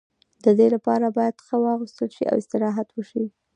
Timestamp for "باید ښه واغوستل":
1.17-2.09